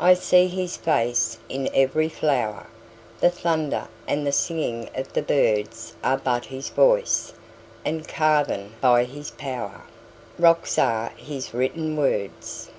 [0.00, 2.66] I see his face in every flower;
[3.20, 10.82] The thunder and the singing of the birdsAre but his voice—and carven by his powerRocks
[10.82, 12.70] are his written words.